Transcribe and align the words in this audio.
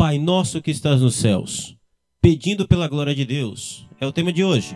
Pai 0.00 0.18
nosso 0.18 0.62
que 0.62 0.70
estás 0.70 1.02
nos 1.02 1.16
céus, 1.16 1.76
pedindo 2.22 2.66
pela 2.66 2.88
glória 2.88 3.14
de 3.14 3.22
Deus, 3.22 3.86
é 4.00 4.06
o 4.06 4.10
tema 4.10 4.32
de 4.32 4.42
hoje. 4.42 4.74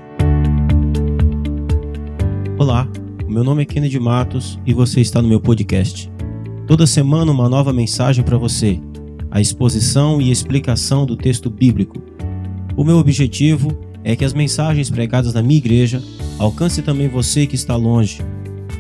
Olá, 2.59 2.87
meu 3.27 3.43
nome 3.43 3.63
é 3.63 3.65
Kennedy 3.65 3.99
Matos 3.99 4.61
e 4.67 4.75
você 4.75 5.01
está 5.01 5.23
no 5.23 5.29
meu 5.29 5.41
podcast. 5.41 6.13
Toda 6.67 6.87
semana 6.87 7.33
uma 7.33 7.49
nova 7.49 7.73
mensagem 7.73 8.23
para 8.23 8.37
você, 8.37 8.79
a 9.31 9.41
exposição 9.41 10.21
e 10.21 10.31
explicação 10.31 11.07
do 11.07 11.17
texto 11.17 11.49
bíblico. 11.49 12.03
O 12.77 12.85
meu 12.85 12.99
objetivo 12.99 13.71
é 14.05 14.15
que 14.15 14.27
as 14.27 14.35
mensagens 14.35 14.91
pregadas 14.91 15.33
na 15.33 15.43
minha 15.43 15.57
igreja 15.57 16.03
alcancem 16.39 16.85
também 16.85 17.09
você 17.09 17.47
que 17.47 17.55
está 17.55 17.77
longe. 17.77 18.21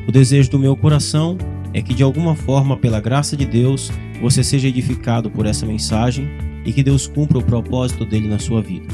O 0.07 0.13
desejo 0.13 0.51
do 0.51 0.59
meu 0.59 0.77
coração 0.77 1.39
é 1.75 1.83
que 1.83 1.93
de 1.93 2.05
alguma 2.05 2.37
forma, 2.37 2.77
pela 2.77 3.01
graça 3.01 3.37
de 3.37 3.45
Deus, 3.45 3.91
você 4.23 4.45
seja 4.45 4.69
edificado 4.69 5.29
por 5.29 5.45
essa 5.45 5.67
mensagem 5.67 6.29
e 6.65 6.73
que 6.73 6.85
Deus 6.85 7.09
cumpra 7.09 7.37
o 7.37 7.43
propósito 7.43 8.05
dele 8.05 8.29
na 8.29 8.39
sua 8.39 8.63
vida. 8.63 8.87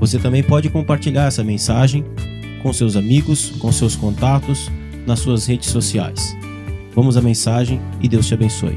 Você 0.00 0.18
também 0.18 0.42
pode 0.42 0.68
compartilhar 0.68 1.26
essa 1.26 1.44
mensagem 1.44 2.04
com 2.60 2.72
seus 2.72 2.96
amigos, 2.96 3.50
com 3.60 3.70
seus 3.70 3.94
contatos, 3.94 4.68
nas 5.06 5.20
suas 5.20 5.46
redes 5.46 5.70
sociais. 5.70 6.36
Vamos 6.92 7.16
à 7.16 7.22
mensagem 7.22 7.80
e 8.02 8.08
Deus 8.08 8.26
te 8.26 8.34
abençoe. 8.34 8.76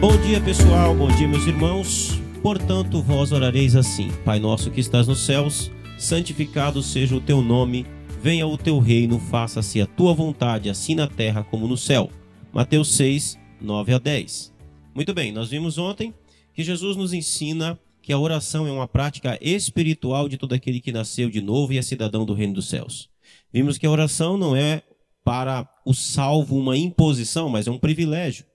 Bom 0.00 0.16
dia, 0.18 0.40
pessoal. 0.40 0.94
Bom 0.94 1.08
dia, 1.08 1.26
meus 1.26 1.46
irmãos. 1.46 2.22
Portanto, 2.40 3.02
vós 3.02 3.32
orareis 3.32 3.74
assim: 3.74 4.10
Pai 4.24 4.38
nosso 4.38 4.70
que 4.70 4.80
estás 4.80 5.08
nos 5.08 5.26
céus, 5.26 5.70
santificado 5.98 6.80
seja 6.80 7.16
o 7.16 7.20
teu 7.20 7.42
nome 7.42 7.84
venha 8.24 8.46
o 8.46 8.56
teu 8.56 8.78
reino, 8.78 9.18
faça-se 9.18 9.82
a 9.82 9.86
tua 9.86 10.14
vontade, 10.14 10.70
assim 10.70 10.94
na 10.94 11.06
terra 11.06 11.44
como 11.44 11.68
no 11.68 11.76
céu. 11.76 12.10
Mateus 12.54 12.96
6, 12.96 13.38
9 13.60 13.92
a 13.92 13.98
10. 13.98 14.50
Muito 14.94 15.12
bem, 15.12 15.30
nós 15.30 15.50
vimos 15.50 15.76
ontem 15.76 16.14
que 16.54 16.64
Jesus 16.64 16.96
nos 16.96 17.12
ensina 17.12 17.78
que 18.00 18.14
a 18.14 18.18
oração 18.18 18.66
é 18.66 18.72
uma 18.72 18.88
prática 18.88 19.38
espiritual 19.42 20.26
de 20.26 20.38
todo 20.38 20.54
aquele 20.54 20.80
que 20.80 20.90
nasceu 20.90 21.28
de 21.28 21.42
novo 21.42 21.74
e 21.74 21.76
é 21.76 21.82
cidadão 21.82 22.24
do 22.24 22.32
reino 22.32 22.54
dos 22.54 22.66
céus. 22.66 23.10
Vimos 23.52 23.76
que 23.76 23.84
a 23.84 23.90
oração 23.90 24.38
não 24.38 24.56
é 24.56 24.80
para 25.22 25.68
o 25.84 25.92
salvo 25.92 26.56
uma 26.56 26.78
imposição, 26.78 27.50
mas 27.50 27.66
é 27.66 27.70
um 27.70 27.78
privilégio. 27.78 28.46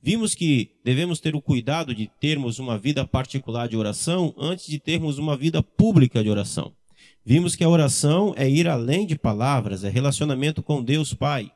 Vimos 0.00 0.36
que 0.36 0.70
devemos 0.84 1.18
ter 1.18 1.34
o 1.34 1.42
cuidado 1.42 1.92
de 1.92 2.08
termos 2.20 2.60
uma 2.60 2.78
vida 2.78 3.04
particular 3.04 3.68
de 3.68 3.76
oração 3.76 4.32
antes 4.38 4.68
de 4.68 4.78
termos 4.78 5.18
uma 5.18 5.36
vida 5.36 5.64
pública 5.64 6.22
de 6.22 6.30
oração. 6.30 6.72
Vimos 7.28 7.56
que 7.56 7.64
a 7.64 7.68
oração 7.68 8.32
é 8.36 8.48
ir 8.48 8.68
além 8.68 9.04
de 9.04 9.18
palavras, 9.18 9.82
é 9.82 9.88
relacionamento 9.88 10.62
com 10.62 10.80
Deus 10.80 11.12
Pai. 11.12 11.50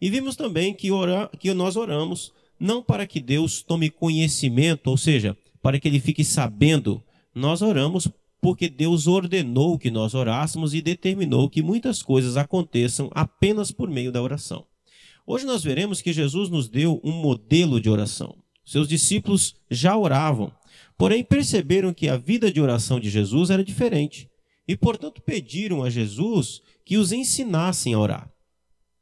E 0.00 0.08
vimos 0.08 0.36
também 0.36 0.72
que, 0.72 0.92
ora, 0.92 1.28
que 1.36 1.52
nós 1.52 1.74
oramos 1.74 2.32
não 2.60 2.80
para 2.80 3.08
que 3.08 3.18
Deus 3.18 3.60
tome 3.60 3.90
conhecimento, 3.90 4.86
ou 4.86 4.96
seja, 4.96 5.36
para 5.60 5.80
que 5.80 5.88
ele 5.88 5.98
fique 5.98 6.22
sabendo. 6.22 7.02
Nós 7.34 7.60
oramos 7.60 8.08
porque 8.40 8.68
Deus 8.68 9.08
ordenou 9.08 9.76
que 9.76 9.90
nós 9.90 10.14
orássemos 10.14 10.74
e 10.74 10.80
determinou 10.80 11.50
que 11.50 11.60
muitas 11.60 12.04
coisas 12.04 12.36
aconteçam 12.36 13.10
apenas 13.12 13.72
por 13.72 13.90
meio 13.90 14.12
da 14.12 14.22
oração. 14.22 14.64
Hoje 15.26 15.44
nós 15.44 15.64
veremos 15.64 16.00
que 16.00 16.12
Jesus 16.12 16.48
nos 16.48 16.68
deu 16.68 17.00
um 17.02 17.10
modelo 17.10 17.80
de 17.80 17.90
oração. 17.90 18.36
Seus 18.64 18.86
discípulos 18.86 19.56
já 19.68 19.96
oravam, 19.96 20.52
porém 20.96 21.24
perceberam 21.24 21.92
que 21.92 22.08
a 22.08 22.16
vida 22.16 22.48
de 22.48 22.60
oração 22.60 23.00
de 23.00 23.10
Jesus 23.10 23.50
era 23.50 23.64
diferente 23.64 24.28
e, 24.66 24.76
portanto, 24.76 25.22
pediram 25.22 25.82
a 25.82 25.90
Jesus 25.90 26.62
que 26.84 26.96
os 26.96 27.12
ensinassem 27.12 27.94
a 27.94 27.98
orar. 27.98 28.30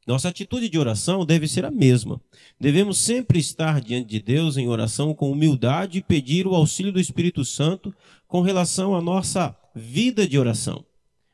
Nossa 0.07 0.29
atitude 0.29 0.69
de 0.69 0.79
oração 0.79 1.25
deve 1.25 1.49
ser 1.49 1.65
a 1.65 1.71
mesma. 1.71 2.21
Devemos 2.61 2.99
sempre 2.99 3.39
estar 3.39 3.81
diante 3.81 4.09
de 4.09 4.21
Deus 4.21 4.59
em 4.59 4.69
oração 4.69 5.15
com 5.15 5.31
humildade 5.31 5.99
e 5.99 6.03
pedir 6.03 6.47
o 6.47 6.55
auxílio 6.55 6.93
do 6.93 7.01
Espírito 7.01 7.43
Santo 7.45 7.95
com 8.29 8.43
relação 8.43 8.95
à 8.95 9.01
nossa 9.01 9.57
vida 9.75 10.29
de 10.29 10.39
oração. 10.39 10.85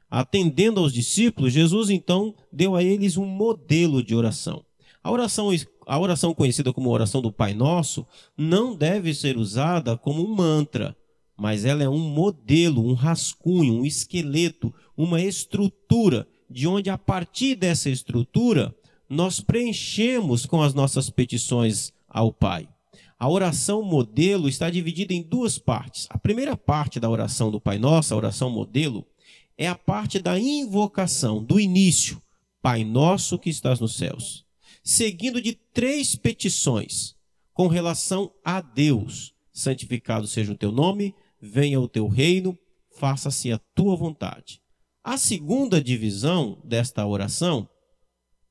Atendendo 0.08 0.80
aos 0.80 0.92
discípulos, 0.92 1.52
Jesus 1.52 1.90
então 1.90 2.34
deu 2.52 2.76
a 2.76 2.82
eles 2.82 3.16
um 3.16 3.26
modelo 3.26 4.02
de 4.02 4.14
oração. 4.14 4.64
A 5.02 5.10
oração, 5.10 5.48
a 5.86 5.98
oração 5.98 6.34
conhecida 6.34 6.72
como 6.72 6.90
oração 6.90 7.20
do 7.20 7.32
Pai 7.32 7.54
Nosso 7.54 8.06
não 8.36 8.76
deve 8.76 9.14
ser 9.14 9.36
usada 9.36 9.96
como 9.96 10.24
um 10.24 10.34
mantra, 10.34 10.96
mas 11.40 11.64
ela 11.64 11.82
é 11.82 11.88
um 11.88 11.98
modelo, 11.98 12.86
um 12.86 12.92
rascunho, 12.92 13.72
um 13.72 13.86
esqueleto, 13.86 14.74
uma 14.94 15.22
estrutura, 15.22 16.28
de 16.50 16.66
onde 16.66 16.90
a 16.90 16.98
partir 16.98 17.54
dessa 17.54 17.88
estrutura 17.88 18.76
nós 19.08 19.40
preenchemos 19.40 20.44
com 20.44 20.60
as 20.60 20.74
nossas 20.74 21.08
petições 21.08 21.94
ao 22.06 22.30
Pai. 22.30 22.68
A 23.18 23.26
oração 23.26 23.82
modelo 23.82 24.50
está 24.50 24.68
dividida 24.68 25.14
em 25.14 25.22
duas 25.22 25.56
partes. 25.58 26.06
A 26.10 26.18
primeira 26.18 26.58
parte 26.58 27.00
da 27.00 27.08
oração 27.08 27.50
do 27.50 27.58
Pai 27.58 27.78
Nosso, 27.78 28.12
a 28.12 28.18
oração 28.18 28.50
modelo, 28.50 29.06
é 29.56 29.66
a 29.66 29.74
parte 29.74 30.18
da 30.18 30.38
invocação, 30.38 31.42
do 31.42 31.58
início. 31.58 32.20
Pai 32.60 32.84
Nosso 32.84 33.38
que 33.38 33.48
estás 33.48 33.80
nos 33.80 33.96
céus. 33.96 34.44
Seguindo 34.84 35.40
de 35.40 35.54
três 35.72 36.14
petições 36.14 37.16
com 37.54 37.66
relação 37.66 38.30
a 38.44 38.60
Deus. 38.60 39.32
Santificado 39.54 40.26
seja 40.26 40.52
o 40.52 40.56
teu 40.56 40.70
nome, 40.70 41.14
venha 41.40 41.80
o 41.80 41.88
teu 41.88 42.06
reino, 42.06 42.58
faça-se 42.96 43.50
a 43.52 43.58
tua 43.74 43.96
vontade. 43.96 44.60
A 45.02 45.16
segunda 45.16 45.82
divisão 45.82 46.60
desta 46.64 47.06
oração 47.06 47.68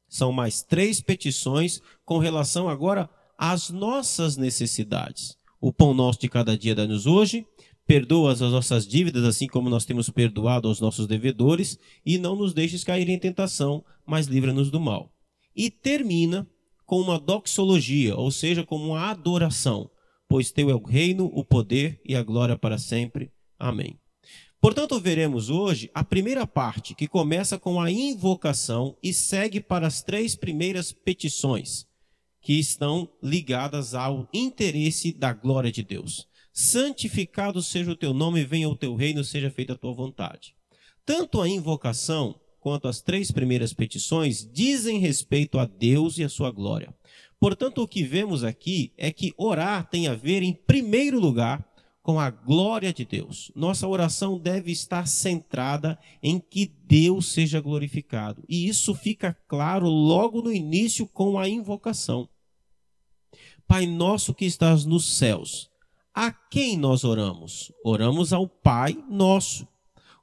são 0.08 0.32
mais 0.32 0.64
três 0.64 1.00
petições 1.00 1.82
com 2.04 2.18
relação 2.18 2.68
agora 2.68 3.10
às 3.38 3.70
nossas 3.70 4.36
necessidades. 4.36 5.38
O 5.62 5.72
pão 5.72 5.94
nosso 5.94 6.20
de 6.20 6.28
cada 6.28 6.58
dia 6.58 6.74
dá-nos 6.74 7.06
hoje, 7.06 7.46
perdoa 7.86 8.32
as 8.32 8.40
nossas 8.40 8.88
dívidas, 8.88 9.24
assim 9.24 9.48
como 9.48 9.70
nós 9.70 9.86
temos 9.86 10.10
perdoado 10.10 10.68
aos 10.68 10.80
nossos 10.80 11.06
devedores, 11.06 11.78
e 12.06 12.18
não 12.18 12.36
nos 12.36 12.54
deixes 12.54 12.84
cair 12.84 13.08
em 13.10 13.20
tentação, 13.20 13.84
mas 14.06 14.26
livra-nos 14.26 14.72
do 14.72 14.80
mal. 14.80 15.14
E 15.56 15.70
termina 15.70 16.48
com 16.86 17.00
uma 17.00 17.20
doxologia, 17.20 18.16
ou 18.16 18.32
seja, 18.32 18.64
como 18.64 18.86
uma 18.86 19.10
adoração 19.12 19.90
pois 20.29 20.51
teu 20.51 20.69
é 20.69 20.75
o 20.75 20.84
reino, 20.84 21.25
o 21.34 21.44
poder 21.44 22.00
e 22.06 22.16
a 22.16 22.22
glória 22.22 22.56
para 22.56 22.78
sempre. 22.78 23.31
Amém. 23.57 24.00
Portanto, 24.62 25.00
veremos 25.00 25.50
hoje 25.50 25.90
a 25.94 26.03
primeira 26.03 26.45
parte, 26.45 26.94
que 26.94 27.07
começa 27.07 27.57
com 27.57 27.81
a 27.81 27.90
invocação 27.90 28.95
e 29.01 29.12
segue 29.12 29.59
para 29.59 29.88
as 29.88 30.03
três 30.03 30.35
primeiras 30.35 30.91
petições, 30.91 31.88
que 32.41 32.53
estão 32.53 33.09
ligadas 33.23 33.95
ao 33.95 34.29
interesse 34.34 35.12
da 35.12 35.34
glória 35.34 35.72
de 35.72 35.81
Deus. 35.81 36.28
Santificado 36.53 37.63
seja 37.63 37.91
o 37.91 37.96
teu 37.96 38.13
nome, 38.13 38.44
venha 38.44 38.69
o 38.69 38.75
teu 38.75 38.96
reino, 38.96 39.23
seja 39.23 39.50
feita 39.50 39.73
a 39.73 39.78
tua 39.78 39.94
vontade. 39.94 40.53
Tanto 41.06 41.41
a 41.41 41.50
invocação 41.50 42.40
quanto 42.59 42.88
as 42.88 43.01
três 43.01 43.31
primeiras 43.31 43.73
petições 43.73 44.47
dizem 44.51 45.00
respeito 45.00 45.57
a 45.57 45.66
Deus 45.66 46.17
e 46.17 46.23
a 46.23 46.29
sua 46.29 46.51
glória. 46.51 46.94
Portanto, 47.40 47.82
o 47.82 47.88
que 47.88 48.04
vemos 48.04 48.44
aqui 48.44 48.92
é 48.98 49.12
que 49.12 49.34
orar 49.38 49.90
tem 49.90 50.08
a 50.08 50.14
ver, 50.14 50.44
em 50.44 50.54
primeiro 50.54 51.20
lugar, 51.20 51.66
com 52.02 52.20
a 52.20 52.30
glória 52.30 52.92
de 52.92 53.06
Deus. 53.06 53.52
Nossa 53.56 53.88
oração 53.88 54.38
deve 54.38 54.72
estar 54.72 55.08
centrada 55.08 55.98
em 56.22 56.40
que 56.40 56.66
Deus 56.66 57.32
seja 57.32 57.62
glorificado. 57.62 58.44
E 58.50 58.68
isso 58.68 58.94
fica 58.96 59.38
claro 59.48 59.88
logo 59.88 60.42
no 60.42 60.52
início 60.52 61.08
com 61.08 61.38
a 61.38 61.48
invocação. 61.48 62.28
Pai 63.68 63.86
nosso 63.86 64.34
que 64.34 64.46
estás 64.46 64.84
nos 64.84 65.18
céus, 65.18 65.70
a 66.14 66.32
quem 66.32 66.76
nós 66.76 67.04
oramos? 67.04 67.72
Oramos 67.86 68.34
ao 68.34 68.48
Pai 68.48 68.98
nosso. 69.08 69.68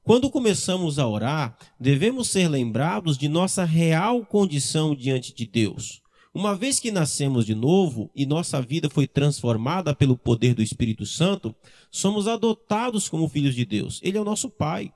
Quando 0.02 0.30
começamos 0.30 0.98
a 0.98 1.06
orar, 1.06 1.56
devemos 1.78 2.28
ser 2.28 2.48
lembrados 2.48 3.16
de 3.16 3.28
nossa 3.28 3.64
real 3.64 4.26
condição 4.26 4.94
diante 4.94 5.32
de 5.32 5.46
Deus. 5.46 6.02
Uma 6.36 6.54
vez 6.54 6.78
que 6.78 6.92
nascemos 6.92 7.46
de 7.46 7.54
novo 7.54 8.10
e 8.14 8.26
nossa 8.26 8.60
vida 8.60 8.90
foi 8.90 9.06
transformada 9.06 9.94
pelo 9.94 10.18
poder 10.18 10.52
do 10.52 10.62
Espírito 10.62 11.06
Santo, 11.06 11.54
somos 11.90 12.28
adotados 12.28 13.08
como 13.08 13.26
filhos 13.26 13.54
de 13.54 13.64
Deus. 13.64 14.02
Ele 14.02 14.18
é 14.18 14.20
o 14.20 14.24
nosso 14.24 14.50
Pai. 14.50 14.92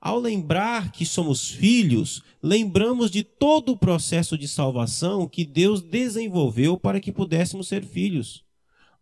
Ao 0.00 0.18
lembrar 0.18 0.90
que 0.90 1.06
somos 1.06 1.48
filhos, 1.48 2.24
lembramos 2.42 3.08
de 3.08 3.22
todo 3.22 3.70
o 3.70 3.76
processo 3.76 4.36
de 4.36 4.48
salvação 4.48 5.28
que 5.28 5.44
Deus 5.44 5.80
desenvolveu 5.80 6.76
para 6.76 6.98
que 6.98 7.12
pudéssemos 7.12 7.68
ser 7.68 7.84
filhos. 7.84 8.42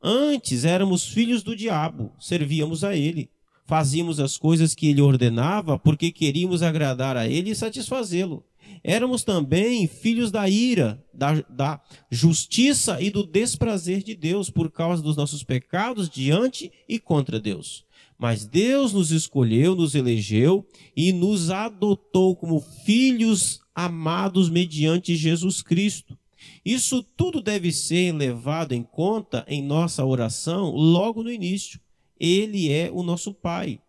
Antes 0.03 0.67
éramos 0.67 1.07
filhos 1.07 1.43
do 1.43 1.57
diabo, 1.57 2.13
servíamos 2.21 2.85
a 2.85 2.95
ele. 2.95 3.31
Fazíamos 3.65 4.21
as 4.21 4.37
coisas 4.37 4.75
que 4.75 4.89
ele 4.89 5.01
ordenava 5.01 5.79
porque 5.79 6.13
queríamos 6.13 6.63
agradar 6.63 7.17
a 7.17 7.27
ele 7.27 7.53
e 7.53 7.57
satisfazê-lo 7.57 8.45
éramos 8.83 9.23
também 9.25 9.87
filhos 9.87 10.31
da 10.31 10.49
ira, 10.49 11.05
da, 11.13 11.41
da 11.49 11.81
justiça 12.11 13.01
e 13.01 13.11
do 13.11 13.25
desprazer 13.25 14.03
de 14.03 14.15
Deus 14.15 14.51
por 14.51 14.71
causa 14.71 15.03
dos 15.03 15.17
nossos 15.17 15.43
pecados 15.43 16.09
diante 16.09 16.71
e 16.89 16.99
contra 16.99 17.41
Deus. 17.41 17.85
Mas 18.19 18.45
Deus 18.45 18.93
nos 18.93 19.13
escolheu, 19.13 19.77
nos 19.77 19.95
elegeu 19.95 20.67
e 20.97 21.13
nos 21.13 21.51
adotou 21.51 22.35
como 22.35 22.61
filhos 22.61 23.61
amados 23.75 24.51
mediante 24.51 25.15
Jesus 25.15 25.63
Cristo. 25.63 26.19
Isso 26.65 27.03
tudo 27.17 27.41
deve 27.41 27.71
ser 27.71 28.13
levado 28.13 28.73
em 28.73 28.83
conta 28.83 29.45
em 29.49 29.63
nossa 29.63 30.05
oração 30.05 30.71
logo 30.71 31.23
no 31.23 31.31
início. 31.31 31.81
Ele 32.19 32.71
é 32.73 32.91
o 32.93 33.03
nosso 33.03 33.33
Pai. 33.33 33.81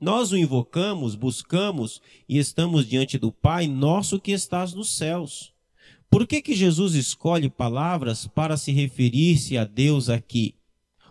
Nós 0.00 0.30
o 0.30 0.36
invocamos, 0.36 1.16
buscamos 1.16 2.00
e 2.28 2.38
estamos 2.38 2.86
diante 2.86 3.18
do 3.18 3.32
Pai 3.32 3.66
nosso 3.66 4.20
que 4.20 4.30
estás 4.30 4.72
nos 4.72 4.96
céus. 4.96 5.52
Por 6.08 6.24
que, 6.24 6.40
que 6.40 6.54
Jesus 6.54 6.94
escolhe 6.94 7.50
palavras 7.50 8.26
para 8.26 8.56
se 8.56 8.70
referir-se 8.70 9.58
a 9.58 9.64
Deus 9.64 10.08
aqui? 10.08 10.54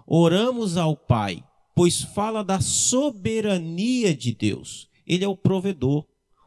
Oramos 0.06 0.78
ao 0.78 0.95
Pai, 0.95 1.44
pois 1.75 2.01
fala 2.01 2.45
da 2.45 2.62
soberania 2.62 4.16
de 4.16 4.34
Deus. 4.34 4.88
Ele 5.06 5.25
é 5.25 5.28
o 5.28 5.36
provedor, 5.36 6.06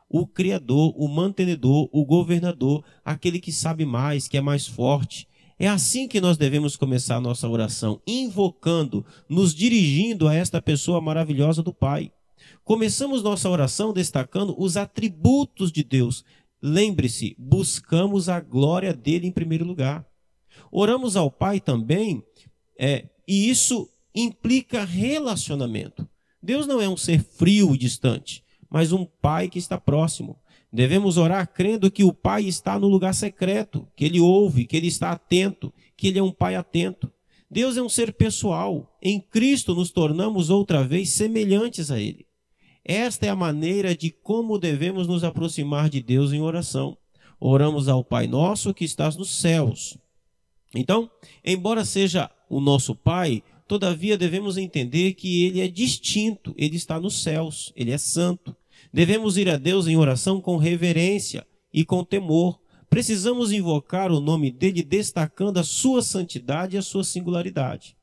o 0.08 0.26
criador, 0.26 0.94
o 0.96 1.08
mantenedor, 1.08 1.90
o 1.92 2.06
governador, 2.06 2.82
aquele 3.04 3.38
que 3.38 3.52
sabe 3.52 3.84
mais, 3.84 4.26
que 4.26 4.38
é 4.38 4.40
mais 4.40 4.66
forte. 4.66 5.28
É 5.58 5.68
assim 5.68 6.08
que 6.08 6.22
nós 6.22 6.38
devemos 6.38 6.74
começar 6.74 7.16
a 7.16 7.20
nossa 7.20 7.46
oração, 7.46 8.00
invocando, 8.06 9.04
nos 9.28 9.54
dirigindo 9.54 10.26
a 10.26 10.34
esta 10.34 10.62
pessoa 10.62 11.02
maravilhosa 11.02 11.62
do 11.62 11.74
Pai. 11.74 12.10
Começamos 12.70 13.20
nossa 13.20 13.50
oração 13.50 13.92
destacando 13.92 14.54
os 14.56 14.76
atributos 14.76 15.72
de 15.72 15.82
Deus. 15.82 16.24
Lembre-se, 16.62 17.34
buscamos 17.36 18.28
a 18.28 18.38
glória 18.38 18.94
dele 18.94 19.26
em 19.26 19.32
primeiro 19.32 19.64
lugar. 19.64 20.06
Oramos 20.70 21.16
ao 21.16 21.32
Pai 21.32 21.58
também, 21.58 22.22
é, 22.78 23.08
e 23.26 23.50
isso 23.50 23.90
implica 24.14 24.84
relacionamento. 24.84 26.08
Deus 26.40 26.64
não 26.64 26.80
é 26.80 26.88
um 26.88 26.96
ser 26.96 27.24
frio 27.24 27.74
e 27.74 27.76
distante 27.76 28.44
mas 28.70 28.92
um 28.92 29.04
pai 29.04 29.48
que 29.48 29.58
está 29.58 29.76
próximo. 29.76 30.38
Devemos 30.72 31.16
orar 31.16 31.52
crendo 31.52 31.90
que 31.90 32.04
o 32.04 32.12
pai 32.12 32.44
está 32.44 32.78
no 32.78 32.86
lugar 32.86 33.12
secreto, 33.12 33.88
que 33.96 34.04
ele 34.04 34.20
ouve, 34.20 34.64
que 34.64 34.76
ele 34.76 34.86
está 34.86 35.10
atento, 35.10 35.74
que 35.96 36.06
ele 36.06 36.20
é 36.20 36.22
um 36.22 36.30
pai 36.30 36.54
atento. 36.54 37.12
Deus 37.50 37.76
é 37.76 37.82
um 37.82 37.88
ser 37.88 38.12
pessoal. 38.12 38.96
Em 39.02 39.20
Cristo 39.20 39.74
nos 39.74 39.90
tornamos 39.90 40.50
outra 40.50 40.84
vez 40.84 41.10
semelhantes 41.10 41.90
a 41.90 41.98
ele. 41.98 42.29
Esta 42.84 43.26
é 43.26 43.28
a 43.28 43.36
maneira 43.36 43.94
de 43.94 44.10
como 44.10 44.58
devemos 44.58 45.06
nos 45.06 45.22
aproximar 45.22 45.88
de 45.88 46.00
Deus 46.00 46.32
em 46.32 46.40
oração. 46.40 46.96
Oramos 47.38 47.88
ao 47.88 48.04
Pai 48.04 48.26
nosso 48.26 48.74
que 48.74 48.84
estás 48.84 49.16
nos 49.16 49.30
céus. 49.30 49.96
Então, 50.74 51.10
embora 51.44 51.84
seja 51.84 52.30
o 52.48 52.60
nosso 52.60 52.94
Pai, 52.94 53.42
todavia 53.66 54.16
devemos 54.16 54.56
entender 54.56 55.14
que 55.14 55.44
ele 55.44 55.60
é 55.60 55.68
distinto, 55.68 56.54
ele 56.56 56.76
está 56.76 57.00
nos 57.00 57.22
céus, 57.22 57.72
ele 57.76 57.90
é 57.90 57.98
santo. 57.98 58.54
Devemos 58.92 59.36
ir 59.36 59.48
a 59.48 59.56
Deus 59.56 59.86
em 59.86 59.96
oração 59.96 60.40
com 60.40 60.56
reverência 60.56 61.46
e 61.72 61.84
com 61.84 62.04
temor. 62.04 62.58
Precisamos 62.88 63.52
invocar 63.52 64.10
o 64.10 64.20
nome 64.20 64.50
dele 64.50 64.82
destacando 64.82 65.58
a 65.58 65.62
sua 65.62 66.02
santidade 66.02 66.74
e 66.74 66.78
a 66.78 66.82
sua 66.82 67.04
singularidade. 67.04 67.96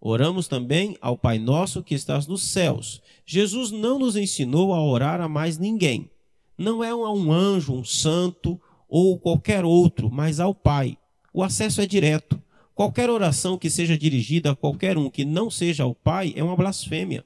Oramos 0.00 0.48
também 0.48 0.96
ao 1.00 1.16
Pai 1.16 1.38
Nosso 1.38 1.82
que 1.82 1.94
estás 1.94 2.26
nos 2.26 2.42
céus. 2.42 3.02
Jesus 3.32 3.70
não 3.70 3.96
nos 3.96 4.16
ensinou 4.16 4.74
a 4.74 4.84
orar 4.84 5.20
a 5.20 5.28
mais 5.28 5.56
ninguém. 5.56 6.10
Não 6.58 6.82
é 6.82 6.90
a 6.90 6.96
um 6.96 7.30
anjo, 7.30 7.72
um 7.72 7.84
santo 7.84 8.60
ou 8.88 9.20
qualquer 9.20 9.64
outro, 9.64 10.10
mas 10.10 10.40
ao 10.40 10.52
Pai. 10.52 10.98
O 11.32 11.40
acesso 11.40 11.80
é 11.80 11.86
direto. 11.86 12.42
Qualquer 12.74 13.08
oração 13.08 13.56
que 13.56 13.70
seja 13.70 13.96
dirigida 13.96 14.50
a 14.50 14.56
qualquer 14.56 14.98
um 14.98 15.08
que 15.08 15.24
não 15.24 15.48
seja 15.48 15.84
ao 15.84 15.94
Pai 15.94 16.32
é 16.34 16.42
uma 16.42 16.56
blasfêmia. 16.56 17.24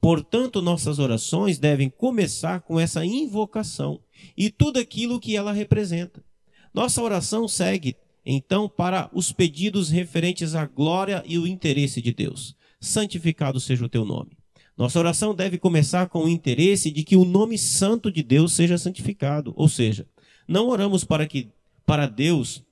Portanto, 0.00 0.62
nossas 0.62 0.98
orações 0.98 1.58
devem 1.58 1.90
começar 1.90 2.62
com 2.62 2.80
essa 2.80 3.04
invocação 3.04 4.00
e 4.34 4.48
tudo 4.48 4.78
aquilo 4.78 5.20
que 5.20 5.36
ela 5.36 5.52
representa. 5.52 6.24
Nossa 6.72 7.02
oração 7.02 7.46
segue, 7.46 7.96
então, 8.24 8.66
para 8.66 9.10
os 9.12 9.30
pedidos 9.30 9.90
referentes 9.90 10.54
à 10.54 10.64
glória 10.64 11.22
e 11.26 11.38
o 11.38 11.46
interesse 11.46 12.00
de 12.00 12.14
Deus. 12.14 12.56
Santificado 12.80 13.60
seja 13.60 13.84
o 13.84 13.90
teu 13.90 14.06
nome. 14.06 14.42
Nossa 14.76 14.98
oração 14.98 15.34
deve 15.34 15.56
começar 15.58 16.08
com 16.08 16.24
o 16.24 16.28
interesse 16.28 16.90
de 16.90 17.04
que 17.04 17.16
o 17.16 17.24
nome 17.24 17.56
santo 17.56 18.10
de 18.10 18.22
Deus 18.22 18.52
seja 18.52 18.76
santificado, 18.76 19.52
ou 19.56 19.68
seja, 19.68 20.06
não 20.48 20.68
oramos 20.68 21.04
para 21.04 21.26
que 21.26 21.48
para 21.86 22.06
Deus 22.06 22.64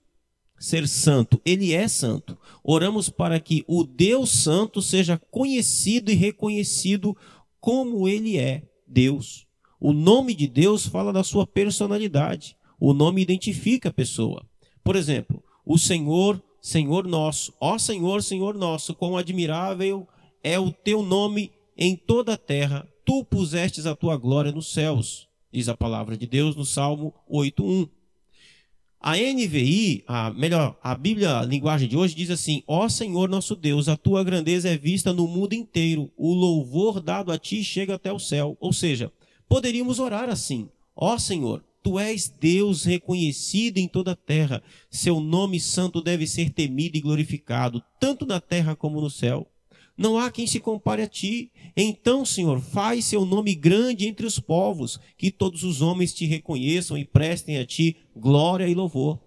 ser 0.59 0.87
santo, 0.87 1.41
ele 1.45 1.75
é 1.75 1.89
santo. 1.89 2.39
Oramos 2.63 3.09
para 3.09 3.41
que 3.41 3.65
o 3.67 3.83
Deus 3.83 4.31
Santo 4.31 4.81
seja 4.81 5.21
conhecido 5.31 6.11
e 6.11 6.15
reconhecido 6.15 7.17
como 7.61 8.09
ele 8.09 8.39
é, 8.39 8.63
Deus. 8.87 9.47
O 9.81 9.93
nome 9.93 10.35
de 10.35 10.47
Deus 10.47 10.87
fala 10.87 11.13
da 11.13 11.25
sua 11.25 11.45
personalidade. 11.45 12.57
O 12.79 12.93
nome 12.95 13.21
identifica 13.21 13.89
a 13.89 13.93
pessoa. 13.93 14.47
Por 14.85 14.95
exemplo, 14.95 15.43
o 15.67 15.77
Senhor, 15.77 16.41
Senhor 16.61 17.09
nosso, 17.09 17.53
ó 17.61 17.77
Senhor, 17.77 18.23
Senhor 18.23 18.55
nosso, 18.55 18.95
quão 18.95 19.17
admirável 19.17 20.07
é 20.45 20.59
o 20.59 20.71
teu 20.71 21.03
nome 21.03 21.51
em 21.77 21.97
toda 21.97 22.35
a 22.35 22.39
terra. 22.39 22.87
Tu 23.05 23.25
pusestes 23.25 23.87
a 23.87 23.97
tua 23.97 24.17
glória 24.17 24.53
nos 24.53 24.73
céus, 24.73 25.29
diz 25.53 25.69
a 25.69 25.77
palavra 25.77 26.17
de 26.17 26.27
Deus 26.27 26.55
no 26.55 26.65
Salmo 26.65 27.15
8:1. 27.29 27.89
A 29.05 29.17
NVI, 29.17 30.05
a 30.07 30.31
melhor, 30.31 30.79
a 30.81 30.95
Bíblia 30.95 31.41
a 31.41 31.45
linguagem 31.45 31.89
de 31.89 31.97
hoje 31.97 32.15
diz 32.15 32.31
assim: 32.31 32.63
Ó 32.69 32.89
Senhor 32.89 33.29
nosso 33.29 33.57
Deus, 33.57 33.89
a 33.89 33.97
tua 33.97 34.23
grandeza 34.23 34.69
é 34.69 34.79
vista 34.79 35.13
no 35.13 35.27
mundo 35.27 35.55
inteiro. 35.55 36.09
O 36.17 36.33
louvor 36.33 37.01
dado 37.01 37.33
a 37.33 37.39
ti 37.39 37.65
chega 37.65 37.97
até 37.97 38.13
o 38.13 38.21
céu. 38.21 38.57
Ou 38.61 38.73
seja, 38.73 39.11
poderíamos 39.49 39.99
orar 39.99 40.29
assim: 40.29 40.69
Ó 40.95 41.19
Senhor, 41.19 41.65
tu 41.83 41.99
és 41.99 42.29
Deus 42.29 42.85
reconhecido 42.85 43.79
em 43.79 43.89
toda 43.89 44.13
a 44.13 44.17
terra. 44.17 44.63
Seu 44.89 45.19
nome 45.19 45.59
santo 45.59 46.01
deve 46.01 46.25
ser 46.25 46.51
temido 46.51 46.97
e 46.97 47.01
glorificado, 47.01 47.83
tanto 47.99 48.25
na 48.25 48.41
terra 48.41 48.77
como 48.77 49.01
no 49.01 49.11
céu. 49.11 49.52
Não 49.97 50.19
há 50.19 50.31
quem 50.31 50.47
se 50.47 50.59
compare 50.59 51.03
a 51.03 51.07
ti. 51.07 51.51
Então, 51.77 52.25
Senhor, 52.25 52.61
faz 52.61 53.05
seu 53.05 53.25
nome 53.25 53.55
grande 53.55 54.07
entre 54.07 54.27
os 54.27 54.39
povos, 54.39 54.99
que 55.17 55.31
todos 55.31 55.63
os 55.63 55.83
homens 55.83 56.13
te 56.13 56.27
reconheçam 56.27 56.97
e 56.97 57.05
prestem 57.05 57.59
a 57.59 57.67
ti 57.67 57.97
glória 58.17 58.67
e 58.67 58.75
louvor. 58.75 59.21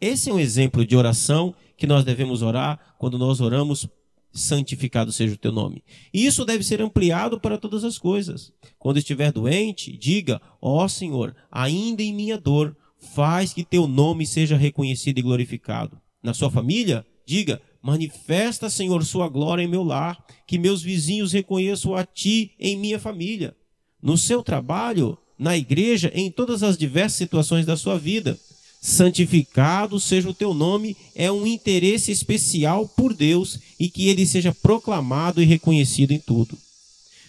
Esse 0.00 0.30
é 0.30 0.32
um 0.32 0.40
exemplo 0.40 0.84
de 0.84 0.96
oração 0.96 1.54
que 1.76 1.86
nós 1.86 2.04
devemos 2.04 2.42
orar 2.42 2.96
quando 2.98 3.18
nós 3.18 3.40
oramos 3.40 3.88
santificado 4.36 5.12
seja 5.12 5.34
o 5.34 5.38
teu 5.38 5.50
nome. 5.50 5.82
E 6.12 6.26
isso 6.26 6.44
deve 6.44 6.62
ser 6.62 6.80
ampliado 6.82 7.40
para 7.40 7.58
todas 7.58 7.84
as 7.84 7.98
coisas. 7.98 8.52
Quando 8.78 8.98
estiver 8.98 9.32
doente, 9.32 9.96
diga: 9.96 10.40
Ó 10.60 10.84
oh, 10.84 10.88
Senhor, 10.88 11.34
ainda 11.50 12.02
em 12.02 12.12
minha 12.12 12.38
dor, 12.38 12.76
faz 12.98 13.52
que 13.52 13.64
teu 13.64 13.86
nome 13.86 14.26
seja 14.26 14.56
reconhecido 14.56 15.18
e 15.18 15.22
glorificado. 15.22 16.00
Na 16.22 16.34
sua 16.34 16.50
família, 16.50 17.06
diga: 17.24 17.60
Manifesta, 17.86 18.68
Senhor, 18.68 19.04
sua 19.04 19.28
glória 19.28 19.62
em 19.62 19.68
meu 19.68 19.84
lar, 19.84 20.18
que 20.44 20.58
meus 20.58 20.82
vizinhos 20.82 21.32
reconheçam 21.32 21.94
a 21.94 22.04
ti 22.04 22.50
em 22.58 22.76
minha 22.76 22.98
família. 22.98 23.54
No 24.02 24.18
seu 24.18 24.42
trabalho, 24.42 25.16
na 25.38 25.56
igreja, 25.56 26.10
em 26.12 26.28
todas 26.28 26.64
as 26.64 26.76
diversas 26.76 27.16
situações 27.16 27.64
da 27.64 27.76
sua 27.76 27.96
vida. 27.96 28.36
Santificado 28.82 30.00
seja 30.00 30.28
o 30.28 30.34
teu 30.34 30.52
nome, 30.52 30.96
é 31.14 31.30
um 31.30 31.46
interesse 31.46 32.10
especial 32.10 32.88
por 32.88 33.14
Deus 33.14 33.60
e 33.78 33.88
que 33.88 34.08
ele 34.08 34.26
seja 34.26 34.52
proclamado 34.52 35.40
e 35.40 35.46
reconhecido 35.46 36.10
em 36.10 36.18
tudo. 36.18 36.58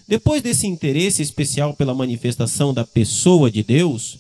Depois 0.08 0.42
desse 0.42 0.66
interesse 0.66 1.22
especial 1.22 1.76
pela 1.76 1.94
manifestação 1.94 2.74
da 2.74 2.84
pessoa 2.84 3.52
de 3.52 3.62
Deus, 3.62 4.18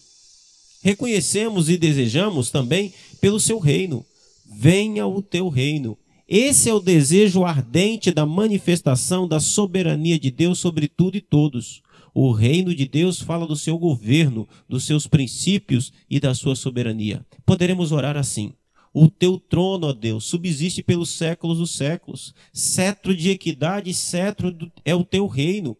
reconhecemos 0.83 1.67
e 1.67 1.77
desejamos 1.77 2.51
também 2.51 2.93
pelo 3.19 3.39
seu 3.39 3.57
reino. 3.57 4.05
Venha 4.45 5.07
o 5.07 5.19
teu 5.19 5.49
reino 5.49 5.97
esse 6.27 6.69
é 6.69 6.73
o 6.73 6.79
desejo 6.79 7.45
ardente 7.45 8.11
da 8.11 8.25
manifestação 8.25 9.25
da 9.27 9.39
soberania 9.39 10.19
de 10.19 10.29
Deus 10.29 10.59
sobre 10.59 10.89
tudo 10.89 11.15
e 11.15 11.21
todos. 11.21 11.81
O 12.13 12.31
reino 12.31 12.75
de 12.75 12.85
Deus 12.85 13.21
fala 13.21 13.47
do 13.47 13.55
seu 13.55 13.77
governo, 13.77 14.47
dos 14.67 14.83
seus 14.83 15.07
princípios 15.07 15.93
e 16.09 16.19
da 16.19 16.33
sua 16.33 16.55
soberania. 16.55 17.25
Poderemos 17.45 17.91
orar 17.91 18.17
assim: 18.17 18.53
O 18.93 19.07
teu 19.07 19.39
trono, 19.39 19.87
ó 19.87 19.93
Deus, 19.93 20.25
subsiste 20.25 20.83
pelos 20.83 21.11
séculos 21.11 21.59
dos 21.59 21.71
séculos. 21.71 22.33
Cetro 22.51 23.15
de 23.15 23.29
equidade, 23.29 23.93
cetro 23.93 24.53
é 24.83 24.93
o 24.93 25.05
teu 25.05 25.27
reino. 25.27 25.77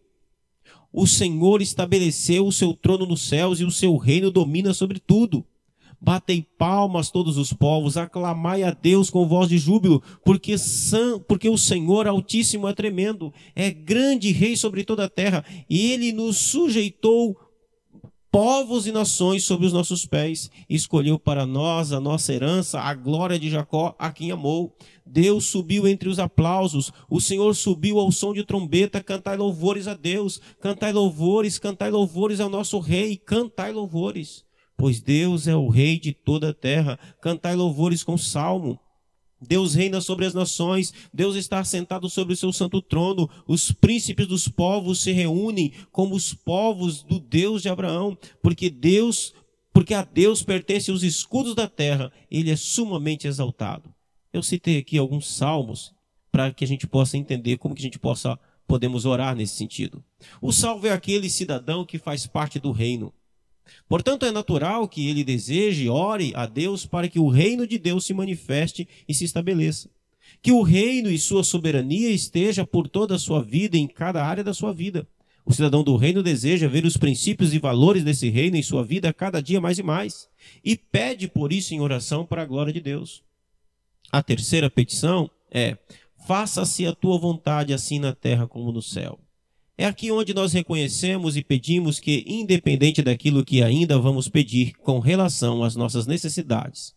O 0.92 1.06
Senhor 1.06 1.60
estabeleceu 1.60 2.46
o 2.46 2.52
seu 2.52 2.72
trono 2.72 3.04
nos 3.04 3.20
céus 3.20 3.60
e 3.60 3.64
o 3.64 3.70
seu 3.70 3.96
reino 3.96 4.30
domina 4.30 4.72
sobre 4.72 4.98
tudo. 4.98 5.44
Batei 6.00 6.46
palmas 6.56 7.10
todos 7.10 7.36
os 7.36 7.52
povos, 7.52 7.96
aclamai 7.96 8.62
a 8.62 8.70
Deus 8.70 9.10
com 9.10 9.26
voz 9.26 9.48
de 9.48 9.58
júbilo, 9.58 10.00
porque, 10.24 10.56
san, 10.56 11.18
porque 11.18 11.48
o 11.48 11.58
Senhor 11.58 12.06
Altíssimo 12.06 12.68
é 12.68 12.72
tremendo, 12.72 13.32
é 13.54 13.70
grande 13.70 14.30
rei 14.30 14.56
sobre 14.56 14.84
toda 14.84 15.06
a 15.06 15.08
terra, 15.08 15.44
e 15.68 15.90
ele 15.90 16.12
nos 16.12 16.36
sujeitou 16.36 17.36
povos 18.30 18.86
e 18.86 18.92
nações 18.92 19.42
sob 19.44 19.66
os 19.66 19.72
nossos 19.72 20.06
pés, 20.06 20.50
escolheu 20.68 21.18
para 21.18 21.44
nós 21.44 21.92
a 21.92 21.98
nossa 21.98 22.32
herança, 22.32 22.80
a 22.80 22.94
glória 22.94 23.38
de 23.38 23.50
Jacó, 23.50 23.96
a 23.98 24.12
quem 24.12 24.30
amou. 24.30 24.76
Deus 25.04 25.46
subiu 25.46 25.88
entre 25.88 26.08
os 26.08 26.18
aplausos, 26.18 26.92
o 27.10 27.20
Senhor 27.20 27.54
subiu 27.56 27.98
ao 27.98 28.12
som 28.12 28.32
de 28.32 28.44
trombeta, 28.44 29.02
cantai 29.02 29.36
louvores 29.36 29.88
a 29.88 29.94
Deus, 29.94 30.40
cantai 30.60 30.92
louvores, 30.92 31.58
cantai 31.58 31.90
louvores 31.90 32.38
ao 32.38 32.50
nosso 32.50 32.78
rei, 32.78 33.16
cantai 33.16 33.72
louvores. 33.72 34.47
Pois 34.78 35.00
Deus 35.00 35.48
é 35.48 35.56
o 35.56 35.68
rei 35.68 35.98
de 35.98 36.12
toda 36.12 36.50
a 36.50 36.54
terra. 36.54 36.98
Cantai 37.20 37.54
louvores 37.56 38.04
com 38.04 38.16
salmo. 38.16 38.80
Deus 39.40 39.74
reina 39.74 40.00
sobre 40.00 40.24
as 40.24 40.34
nações, 40.34 40.92
Deus 41.12 41.36
está 41.36 41.62
sentado 41.62 42.08
sobre 42.08 42.34
o 42.34 42.36
seu 42.36 42.52
santo 42.52 42.82
trono, 42.82 43.30
os 43.46 43.70
príncipes 43.70 44.26
dos 44.26 44.48
povos 44.48 45.00
se 45.00 45.12
reúnem 45.12 45.72
como 45.92 46.16
os 46.16 46.34
povos 46.34 47.04
do 47.04 47.20
Deus 47.20 47.62
de 47.62 47.68
Abraão, 47.68 48.18
porque 48.42 48.68
Deus, 48.68 49.32
porque 49.72 49.94
a 49.94 50.02
Deus 50.02 50.42
pertencem 50.42 50.92
os 50.92 51.04
escudos 51.04 51.54
da 51.54 51.68
terra, 51.68 52.10
ele 52.28 52.50
é 52.50 52.56
sumamente 52.56 53.28
exaltado. 53.28 53.94
Eu 54.32 54.42
citei 54.42 54.78
aqui 54.78 54.98
alguns 54.98 55.28
salmos 55.28 55.94
para 56.32 56.52
que 56.52 56.64
a 56.64 56.68
gente 56.68 56.88
possa 56.88 57.16
entender 57.16 57.58
como 57.58 57.76
que 57.76 57.80
a 57.80 57.84
gente 57.84 57.98
possa 57.98 58.36
podemos 58.66 59.06
orar 59.06 59.34
nesse 59.34 59.56
sentido. 59.56 60.04
O 60.42 60.52
salvo 60.52 60.86
é 60.86 60.92
aquele 60.92 61.30
cidadão 61.30 61.86
que 61.86 61.96
faz 61.96 62.26
parte 62.26 62.58
do 62.58 62.70
reino. 62.70 63.14
Portanto, 63.88 64.26
é 64.26 64.30
natural 64.30 64.88
que 64.88 65.08
ele 65.08 65.24
deseje, 65.24 65.88
ore 65.88 66.32
a 66.34 66.46
Deus 66.46 66.86
para 66.86 67.08
que 67.08 67.18
o 67.18 67.28
reino 67.28 67.66
de 67.66 67.78
Deus 67.78 68.04
se 68.04 68.14
manifeste 68.14 68.88
e 69.08 69.14
se 69.14 69.24
estabeleça. 69.24 69.90
Que 70.42 70.52
o 70.52 70.62
reino 70.62 71.10
e 71.10 71.18
sua 71.18 71.42
soberania 71.42 72.10
esteja 72.10 72.66
por 72.66 72.88
toda 72.88 73.14
a 73.14 73.18
sua 73.18 73.42
vida, 73.42 73.76
em 73.76 73.86
cada 73.86 74.24
área 74.24 74.44
da 74.44 74.54
sua 74.54 74.72
vida. 74.72 75.06
O 75.44 75.52
cidadão 75.52 75.82
do 75.82 75.96
reino 75.96 76.22
deseja 76.22 76.68
ver 76.68 76.84
os 76.84 76.98
princípios 76.98 77.54
e 77.54 77.58
valores 77.58 78.04
desse 78.04 78.28
reino 78.28 78.56
em 78.56 78.62
sua 78.62 78.84
vida 78.84 79.14
cada 79.14 79.40
dia 79.40 79.60
mais 79.60 79.78
e 79.78 79.82
mais, 79.82 80.28
e 80.62 80.76
pede 80.76 81.26
por 81.26 81.54
isso 81.54 81.72
em 81.72 81.80
oração 81.80 82.26
para 82.26 82.42
a 82.42 82.44
glória 82.44 82.72
de 82.72 82.80
Deus. 82.80 83.22
A 84.12 84.22
terceira 84.22 84.68
petição 84.68 85.30
é: 85.50 85.78
faça-se 86.26 86.86
a 86.86 86.94
tua 86.94 87.18
vontade, 87.18 87.72
assim 87.72 87.98
na 87.98 88.14
terra 88.14 88.46
como 88.46 88.70
no 88.70 88.82
céu. 88.82 89.18
É 89.80 89.86
aqui 89.86 90.10
onde 90.10 90.34
nós 90.34 90.52
reconhecemos 90.52 91.36
e 91.36 91.44
pedimos 91.44 92.00
que, 92.00 92.24
independente 92.26 93.00
daquilo 93.00 93.44
que 93.44 93.62
ainda 93.62 93.96
vamos 93.96 94.28
pedir 94.28 94.72
com 94.78 94.98
relação 94.98 95.62
às 95.62 95.76
nossas 95.76 96.04
necessidades, 96.04 96.96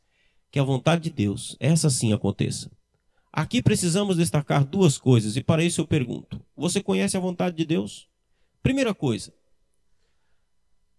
que 0.50 0.58
a 0.58 0.64
vontade 0.64 1.04
de 1.04 1.12
Deus, 1.12 1.56
essa 1.60 1.92
sim 1.92 2.12
aconteça. 2.12 2.72
Aqui 3.32 3.62
precisamos 3.62 4.18
destacar 4.18 4.66
duas 4.66 4.98
coisas 4.98 5.38
e 5.38 5.44
para 5.44 5.64
isso 5.64 5.82
eu 5.82 5.86
pergunto: 5.86 6.44
você 6.58 6.82
conhece 6.82 7.16
a 7.16 7.20
vontade 7.20 7.56
de 7.56 7.66
Deus? 7.66 8.08
Primeira 8.64 8.96
coisa, 8.96 9.32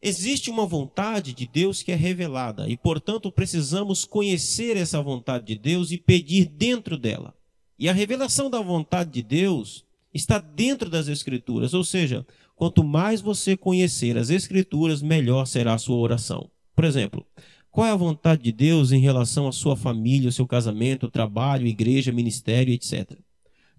existe 0.00 0.50
uma 0.50 0.64
vontade 0.64 1.34
de 1.34 1.48
Deus 1.48 1.82
que 1.82 1.90
é 1.90 1.96
revelada 1.96 2.68
e, 2.68 2.76
portanto, 2.76 3.32
precisamos 3.32 4.04
conhecer 4.04 4.76
essa 4.76 5.02
vontade 5.02 5.46
de 5.46 5.56
Deus 5.58 5.90
e 5.90 5.98
pedir 5.98 6.46
dentro 6.46 6.96
dela. 6.96 7.34
E 7.76 7.88
a 7.88 7.92
revelação 7.92 8.48
da 8.48 8.60
vontade 8.60 9.10
de 9.10 9.22
Deus 9.24 9.84
está 10.12 10.38
dentro 10.38 10.90
das 10.90 11.08
Escrituras. 11.08 11.74
Ou 11.74 11.84
seja, 11.84 12.26
quanto 12.54 12.84
mais 12.84 13.20
você 13.20 13.56
conhecer 13.56 14.16
as 14.16 14.30
Escrituras, 14.30 15.02
melhor 15.02 15.46
será 15.46 15.74
a 15.74 15.78
sua 15.78 15.96
oração. 15.96 16.50
Por 16.74 16.84
exemplo, 16.84 17.26
qual 17.70 17.86
é 17.86 17.90
a 17.90 17.96
vontade 17.96 18.42
de 18.42 18.52
Deus 18.52 18.92
em 18.92 19.00
relação 19.00 19.48
à 19.48 19.52
sua 19.52 19.76
família, 19.76 20.28
ao 20.28 20.32
seu 20.32 20.46
casamento, 20.46 21.10
trabalho, 21.10 21.66
igreja, 21.66 22.12
ministério, 22.12 22.72
etc. 22.72 23.18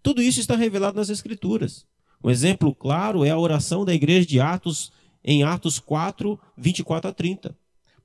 Tudo 0.01 0.21
isso 0.21 0.39
está 0.39 0.55
revelado 0.55 0.97
nas 0.97 1.09
Escrituras. 1.09 1.85
Um 2.23 2.29
exemplo 2.29 2.73
claro 2.73 3.23
é 3.23 3.29
a 3.29 3.37
oração 3.37 3.85
da 3.85 3.93
igreja 3.93 4.25
de 4.25 4.39
Atos, 4.39 4.91
em 5.23 5.43
Atos 5.43 5.77
4, 5.79 6.39
24 6.57 7.09
a 7.09 7.13
30. 7.13 7.55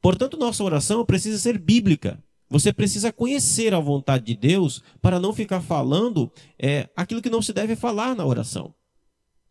Portanto, 0.00 0.37
nossa 0.37 0.62
oração 0.62 1.04
precisa 1.04 1.38
ser 1.38 1.58
bíblica. 1.58 2.23
Você 2.50 2.72
precisa 2.72 3.12
conhecer 3.12 3.74
a 3.74 3.80
vontade 3.80 4.24
de 4.24 4.34
Deus 4.34 4.82
para 5.02 5.20
não 5.20 5.34
ficar 5.34 5.60
falando 5.60 6.32
é, 6.58 6.88
aquilo 6.96 7.20
que 7.20 7.28
não 7.28 7.42
se 7.42 7.52
deve 7.52 7.76
falar 7.76 8.16
na 8.16 8.24
oração. 8.24 8.74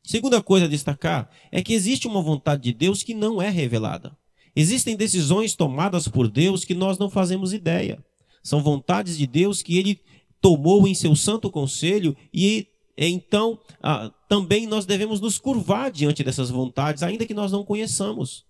Segunda 0.03 0.41
coisa 0.41 0.65
a 0.65 0.69
destacar 0.69 1.29
é 1.51 1.61
que 1.61 1.73
existe 1.73 2.07
uma 2.07 2.21
vontade 2.21 2.63
de 2.63 2.73
Deus 2.73 3.03
que 3.03 3.13
não 3.13 3.41
é 3.41 3.49
revelada. 3.49 4.17
Existem 4.55 4.95
decisões 4.95 5.53
tomadas 5.53 6.07
por 6.07 6.27
Deus 6.27 6.65
que 6.65 6.73
nós 6.73 6.97
não 6.97 7.09
fazemos 7.09 7.53
ideia. 7.53 8.03
São 8.41 8.63
vontades 8.63 9.17
de 9.17 9.27
Deus 9.27 9.61
que 9.61 9.77
ele 9.77 10.01
tomou 10.41 10.87
em 10.87 10.95
seu 10.95 11.15
santo 11.15 11.51
conselho 11.51 12.15
e 12.33 12.67
é, 12.95 13.07
então 13.07 13.59
ah, 13.83 14.11
também 14.27 14.65
nós 14.65 14.87
devemos 14.87 15.21
nos 15.21 15.37
curvar 15.37 15.91
diante 15.91 16.23
dessas 16.23 16.49
vontades, 16.49 17.03
ainda 17.03 17.27
que 17.27 17.33
nós 17.33 17.51
não 17.51 17.63
conheçamos, 17.63 18.43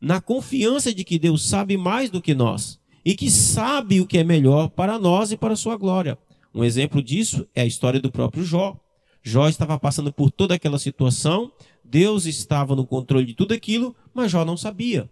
na 0.00 0.22
confiança 0.22 0.94
de 0.94 1.04
que 1.04 1.18
Deus 1.18 1.44
sabe 1.44 1.76
mais 1.76 2.08
do 2.08 2.22
que 2.22 2.34
nós 2.34 2.79
e 3.04 3.14
que 3.14 3.30
sabe 3.30 4.00
o 4.00 4.06
que 4.06 4.18
é 4.18 4.24
melhor 4.24 4.68
para 4.68 4.98
nós 4.98 5.32
e 5.32 5.36
para 5.36 5.54
a 5.54 5.56
sua 5.56 5.76
glória. 5.76 6.18
Um 6.54 6.64
exemplo 6.64 7.02
disso 7.02 7.46
é 7.54 7.62
a 7.62 7.66
história 7.66 8.00
do 8.00 8.10
próprio 8.10 8.44
Jó. 8.44 8.78
Jó 9.22 9.48
estava 9.48 9.78
passando 9.78 10.12
por 10.12 10.30
toda 10.30 10.54
aquela 10.54 10.78
situação, 10.78 11.52
Deus 11.84 12.26
estava 12.26 12.74
no 12.74 12.86
controle 12.86 13.26
de 13.26 13.34
tudo 13.34 13.54
aquilo, 13.54 13.94
mas 14.14 14.30
Jó 14.30 14.44
não 14.44 14.56
sabia. 14.56 15.08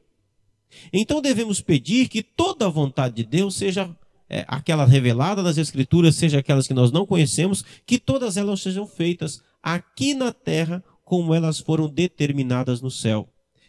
Então 0.92 1.20
devemos 1.20 1.60
pedir 1.60 2.08
que 2.08 2.22
toda 2.22 2.66
a 2.66 2.70
vontade 2.70 3.16
de 3.16 3.24
Deus 3.24 3.54
seja 3.56 3.94
é, 4.28 4.44
aquela 4.46 4.84
revelada 4.84 5.42
nas 5.42 5.56
Escrituras, 5.56 6.14
seja 6.14 6.38
aquelas 6.38 6.66
que 6.66 6.74
nós 6.74 6.92
não 6.92 7.06
conhecemos, 7.06 7.64
que 7.86 7.98
todas 7.98 8.36
elas 8.36 8.60
sejam 8.60 8.86
feitas 8.86 9.42
aqui 9.62 10.14
na 10.14 10.32
terra 10.32 10.82
como 11.04 11.34
elas 11.34 11.58
foram 11.58 11.88
determinadas 11.88 12.82
no 12.82 12.90
céu. 12.90 13.28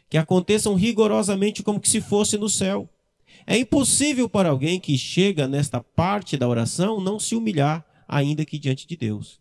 Que 0.10 0.18
aconteçam 0.18 0.76
rigorosamente 0.76 1.64
como 1.64 1.80
que 1.80 1.88
se 1.88 2.02
fosse 2.02 2.38
no 2.38 2.50
céu. 2.50 2.90
É 3.46 3.58
impossível 3.58 4.30
para 4.30 4.50
alguém 4.50 4.80
que 4.80 4.98
chega 4.98 5.48
nesta 5.48 5.82
parte 5.82 6.38
da 6.38 6.48
oração 6.48 7.02
não 7.02 7.20
se 7.20 7.36
humilhar, 7.36 7.86
ainda 8.08 8.46
que 8.46 8.60
diante 8.60 8.88
de 8.88 8.96
Deus. 8.96 9.40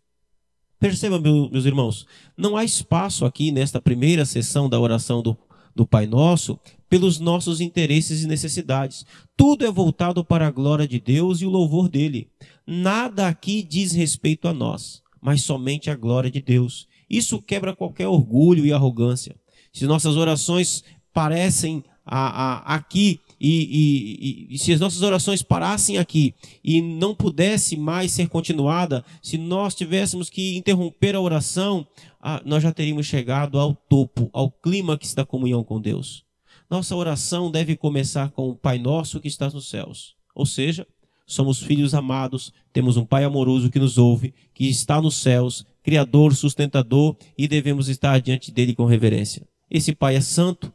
Perceba, 0.78 1.18
meus 1.18 1.64
irmãos, 1.64 2.06
não 2.36 2.56
há 2.56 2.64
espaço 2.64 3.24
aqui 3.24 3.50
nesta 3.50 3.80
primeira 3.80 4.24
sessão 4.24 4.68
da 4.68 4.78
oração 4.78 5.20
do, 5.20 5.36
do 5.74 5.86
Pai 5.86 6.06
Nosso 6.06 6.58
pelos 6.88 7.18
nossos 7.18 7.60
interesses 7.60 8.22
e 8.22 8.26
necessidades. 8.26 9.04
Tudo 9.36 9.66
é 9.66 9.70
voltado 9.70 10.24
para 10.24 10.46
a 10.46 10.50
glória 10.50 10.86
de 10.86 11.00
Deus 11.00 11.40
e 11.40 11.46
o 11.46 11.50
louvor 11.50 11.88
dele. 11.88 12.30
Nada 12.66 13.26
aqui 13.28 13.62
diz 13.62 13.92
respeito 13.92 14.46
a 14.46 14.54
nós, 14.54 15.02
mas 15.20 15.42
somente 15.42 15.90
a 15.90 15.96
glória 15.96 16.30
de 16.30 16.40
Deus. 16.40 16.86
Isso 17.10 17.42
quebra 17.42 17.74
qualquer 17.74 18.06
orgulho 18.06 18.64
e 18.64 18.72
arrogância. 18.72 19.34
Se 19.72 19.86
nossas 19.86 20.16
orações 20.16 20.84
parecem 21.12 21.82
a, 22.04 22.18
a, 22.18 22.74
aqui 22.74 23.20
e, 23.40 24.48
e, 24.50 24.54
e, 24.54 24.58
se 24.58 24.72
as 24.72 24.80
nossas 24.80 25.02
orações 25.02 25.42
parassem 25.42 25.98
aqui 25.98 26.34
e 26.62 26.82
não 26.82 27.14
pudesse 27.14 27.76
mais 27.76 28.12
ser 28.12 28.28
continuada, 28.28 29.04
se 29.22 29.38
nós 29.38 29.74
tivéssemos 29.74 30.28
que 30.28 30.56
interromper 30.56 31.14
a 31.14 31.20
oração, 31.20 31.86
ah, 32.20 32.42
nós 32.44 32.62
já 32.62 32.72
teríamos 32.72 33.06
chegado 33.06 33.58
ao 33.58 33.74
topo, 33.74 34.28
ao 34.32 34.50
clímax 34.50 35.14
da 35.14 35.24
comunhão 35.24 35.62
com 35.62 35.80
Deus. 35.80 36.24
Nossa 36.68 36.96
oração 36.96 37.50
deve 37.50 37.76
começar 37.76 38.30
com 38.30 38.50
o 38.50 38.56
Pai 38.56 38.78
Nosso 38.78 39.20
que 39.20 39.28
está 39.28 39.48
nos 39.48 39.70
céus. 39.70 40.16
Ou 40.34 40.44
seja, 40.44 40.86
somos 41.26 41.62
filhos 41.62 41.94
amados, 41.94 42.52
temos 42.72 42.96
um 42.96 43.04
Pai 43.04 43.24
amoroso 43.24 43.70
que 43.70 43.78
nos 43.78 43.98
ouve, 43.98 44.34
que 44.52 44.68
está 44.68 45.00
nos 45.00 45.16
céus, 45.16 45.64
Criador, 45.82 46.34
sustentador, 46.34 47.16
e 47.36 47.48
devemos 47.48 47.88
estar 47.88 48.20
diante 48.20 48.50
dele 48.50 48.74
com 48.74 48.84
reverência. 48.84 49.46
Esse 49.70 49.94
Pai 49.94 50.16
é 50.16 50.20
santo 50.20 50.72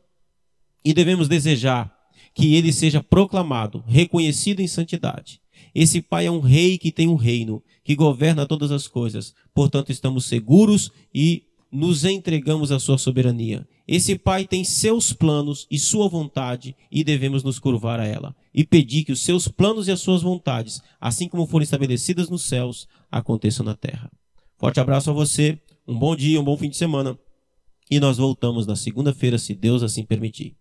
e 0.83 0.93
devemos 0.93 1.27
desejar 1.27 1.93
que 2.33 2.55
ele 2.55 2.71
seja 2.71 3.01
proclamado, 3.01 3.83
reconhecido 3.87 4.59
em 4.59 4.67
santidade. 4.67 5.41
Esse 5.73 6.01
Pai 6.01 6.27
é 6.27 6.31
um 6.31 6.39
rei 6.39 6.77
que 6.77 6.91
tem 6.91 7.07
um 7.07 7.15
reino, 7.15 7.63
que 7.83 7.95
governa 7.95 8.45
todas 8.45 8.71
as 8.71 8.87
coisas. 8.87 9.33
Portanto, 9.53 9.91
estamos 9.91 10.25
seguros 10.25 10.91
e 11.13 11.43
nos 11.71 12.05
entregamos 12.05 12.71
à 12.71 12.79
sua 12.79 12.97
soberania. 12.97 13.67
Esse 13.87 14.15
Pai 14.15 14.45
tem 14.45 14.63
seus 14.63 15.11
planos 15.11 15.67
e 15.69 15.79
sua 15.79 16.07
vontade 16.07 16.75
e 16.91 17.03
devemos 17.03 17.43
nos 17.43 17.57
curvar 17.57 17.99
a 17.99 18.05
ela 18.05 18.35
e 18.53 18.63
pedir 18.63 19.03
que 19.03 19.11
os 19.11 19.21
seus 19.21 19.47
planos 19.47 19.87
e 19.87 19.91
as 19.91 19.99
suas 19.99 20.21
vontades, 20.21 20.81
assim 21.01 21.27
como 21.27 21.47
foram 21.47 21.63
estabelecidas 21.63 22.29
nos 22.29 22.43
céus, 22.43 22.87
aconteçam 23.11 23.65
na 23.65 23.75
terra. 23.75 24.11
Forte 24.57 24.79
abraço 24.79 25.09
a 25.09 25.13
você, 25.13 25.59
um 25.87 25.97
bom 25.97 26.15
dia, 26.15 26.39
um 26.39 26.43
bom 26.43 26.55
fim 26.55 26.69
de 26.69 26.77
semana 26.77 27.17
e 27.89 27.99
nós 27.99 28.17
voltamos 28.17 28.65
na 28.65 28.75
segunda-feira, 28.75 29.37
se 29.37 29.53
Deus 29.53 29.83
assim 29.83 30.03
permitir. 30.03 30.55